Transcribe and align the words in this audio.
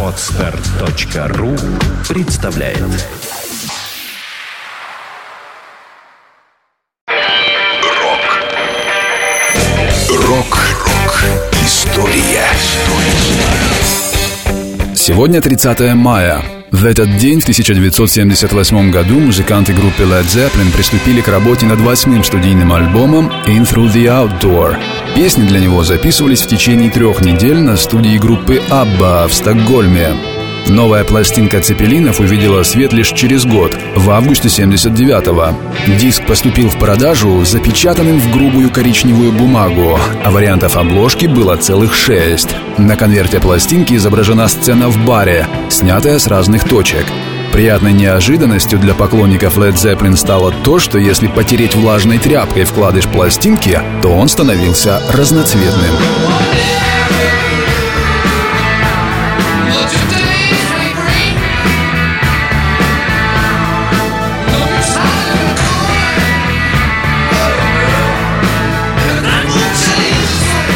Отстар.ру 0.00 1.56
представляет. 2.08 2.78
Рок. 7.08 8.28
Рок-рок 10.08 11.24
История. 11.64 12.44
Сегодня 14.94 15.40
30 15.40 15.94
мая. 15.94 16.42
В 16.70 16.84
этот 16.84 17.16
день, 17.16 17.40
в 17.40 17.44
1978 17.44 18.90
году, 18.92 19.18
музыканты 19.18 19.72
группы 19.72 20.04
Led 20.04 20.26
Zeppelin 20.26 20.72
приступили 20.72 21.20
к 21.20 21.28
работе 21.28 21.66
над 21.66 21.80
восьмым 21.80 22.22
студийным 22.22 22.72
альбомом 22.72 23.32
«In 23.46 23.62
Through 23.62 23.92
the 23.92 24.06
Outdoor». 24.06 24.93
Песни 25.14 25.46
для 25.46 25.60
него 25.60 25.84
записывались 25.84 26.42
в 26.42 26.48
течение 26.48 26.90
трех 26.90 27.20
недель 27.20 27.60
на 27.60 27.76
студии 27.76 28.18
группы 28.18 28.60
ABBA 28.68 29.28
в 29.28 29.32
Стокгольме. 29.32 30.08
Новая 30.66 31.04
пластинка 31.04 31.60
Цепелинов 31.60 32.18
увидела 32.18 32.64
свет 32.64 32.92
лишь 32.92 33.12
через 33.12 33.44
год, 33.44 33.78
в 33.94 34.10
августе 34.10 34.48
79-го. 34.48 35.56
Диск 35.98 36.26
поступил 36.26 36.68
в 36.68 36.76
продажу 36.78 37.44
запечатанным 37.44 38.18
в 38.18 38.32
грубую 38.32 38.70
коричневую 38.70 39.30
бумагу, 39.30 40.00
а 40.24 40.30
вариантов 40.32 40.76
обложки 40.76 41.26
было 41.26 41.56
целых 41.56 41.94
шесть. 41.94 42.48
На 42.76 42.96
конверте 42.96 43.38
пластинки 43.38 43.94
изображена 43.94 44.48
сцена 44.48 44.88
в 44.88 45.04
баре, 45.06 45.46
снятая 45.68 46.18
с 46.18 46.26
разных 46.26 46.68
точек. 46.68 47.06
Приятной 47.54 47.92
неожиданностью 47.92 48.80
для 48.80 48.94
поклонников 48.94 49.58
Led 49.58 49.74
Zeppelin 49.74 50.16
стало 50.16 50.52
то, 50.64 50.80
что 50.80 50.98
если 50.98 51.28
потереть 51.28 51.76
влажной 51.76 52.18
тряпкой 52.18 52.64
вкладыш 52.64 53.06
пластинки, 53.06 53.78
то 54.02 54.08
он 54.08 54.26
становился 54.26 55.00
разноцветным. 55.12 55.94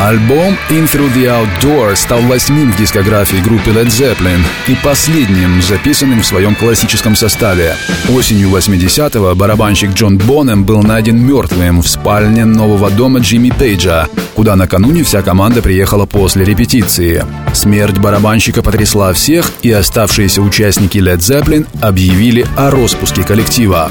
Альбом 0.00 0.56
In 0.70 0.90
Through 0.90 1.12
the 1.14 1.26
Outdoor 1.26 1.94
стал 1.94 2.22
восьмым 2.22 2.72
в 2.72 2.76
дискографии 2.78 3.36
группы 3.36 3.68
Led 3.68 3.88
Zeppelin 3.88 4.40
и 4.66 4.74
последним, 4.82 5.60
записанным 5.60 6.22
в 6.22 6.26
своем 6.26 6.54
классическом 6.54 7.14
составе. 7.14 7.74
Осенью 8.08 8.48
80-го 8.48 9.34
барабанщик 9.34 9.90
Джон 9.92 10.16
Бонем 10.16 10.64
был 10.64 10.82
найден 10.82 11.18
мертвым 11.18 11.82
в 11.82 11.88
спальне 11.88 12.46
нового 12.46 12.90
дома 12.90 13.18
Джимми 13.18 13.50
Пейджа, 13.50 14.08
куда 14.34 14.56
накануне 14.56 15.04
вся 15.04 15.20
команда 15.20 15.60
приехала 15.60 16.06
после 16.06 16.46
репетиции. 16.46 17.22
Смерть 17.52 17.98
барабанщика 17.98 18.62
потрясла 18.62 19.12
всех, 19.12 19.52
и 19.60 19.70
оставшиеся 19.70 20.40
участники 20.40 20.96
Led 20.96 21.18
Zeppelin 21.18 21.66
объявили 21.82 22.46
о 22.56 22.70
распуске 22.70 23.22
коллектива. 23.22 23.90